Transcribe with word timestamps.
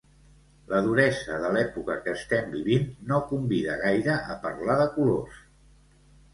La 0.69 0.79
duresa 0.87 1.37
de 1.43 1.51
l'època 1.57 1.97
que 2.07 2.15
estem 2.21 2.49
vivint 2.55 2.89
no 3.13 3.21
convida 3.35 3.79
gaire 3.85 4.19
a 4.37 4.41
parlar 4.49 4.81
de 4.85 4.91
colors. 4.99 5.41